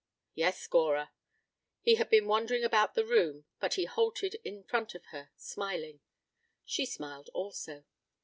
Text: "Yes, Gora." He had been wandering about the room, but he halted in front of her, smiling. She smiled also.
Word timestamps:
"Yes, 0.33 0.65
Gora." 0.65 1.11
He 1.79 1.93
had 1.93 2.09
been 2.09 2.25
wandering 2.25 2.63
about 2.63 2.95
the 2.95 3.05
room, 3.05 3.45
but 3.59 3.75
he 3.75 3.85
halted 3.85 4.37
in 4.43 4.63
front 4.63 4.95
of 4.95 5.05
her, 5.13 5.29
smiling. 5.37 5.99
She 6.65 6.87
smiled 6.87 7.29
also. 7.35 7.85